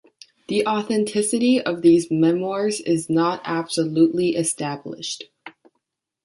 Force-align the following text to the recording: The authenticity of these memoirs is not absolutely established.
The 0.47 0.65
authenticity 0.65 1.61
of 1.61 1.83
these 1.83 2.09
memoirs 2.09 2.79
is 2.81 3.07
not 3.07 3.39
absolutely 3.45 4.35
established. 4.35 5.25